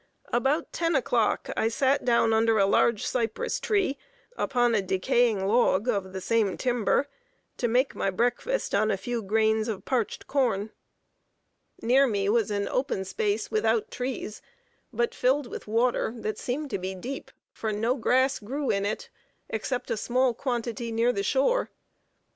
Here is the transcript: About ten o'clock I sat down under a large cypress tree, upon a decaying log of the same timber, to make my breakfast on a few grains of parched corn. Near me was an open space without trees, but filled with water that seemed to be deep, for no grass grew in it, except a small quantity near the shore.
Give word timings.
About 0.33 0.73
ten 0.73 0.95
o'clock 0.95 1.51
I 1.55 1.67
sat 1.67 2.03
down 2.03 2.33
under 2.33 2.57
a 2.57 2.65
large 2.65 3.05
cypress 3.05 3.59
tree, 3.59 3.99
upon 4.35 4.73
a 4.73 4.81
decaying 4.81 5.45
log 5.45 5.87
of 5.87 6.11
the 6.11 6.19
same 6.21 6.57
timber, 6.57 7.07
to 7.57 7.67
make 7.67 7.93
my 7.93 8.09
breakfast 8.09 8.73
on 8.73 8.89
a 8.89 8.97
few 8.97 9.21
grains 9.21 9.67
of 9.67 9.85
parched 9.85 10.25
corn. 10.25 10.71
Near 11.83 12.07
me 12.07 12.29
was 12.29 12.49
an 12.49 12.67
open 12.69 13.05
space 13.05 13.51
without 13.51 13.91
trees, 13.91 14.41
but 14.91 15.13
filled 15.13 15.45
with 15.45 15.67
water 15.67 16.15
that 16.17 16.39
seemed 16.39 16.71
to 16.71 16.79
be 16.79 16.95
deep, 16.95 17.29
for 17.51 17.71
no 17.71 17.93
grass 17.93 18.39
grew 18.39 18.71
in 18.71 18.87
it, 18.87 19.11
except 19.49 19.91
a 19.91 19.97
small 19.97 20.33
quantity 20.33 20.91
near 20.91 21.13
the 21.13 21.21
shore. 21.21 21.69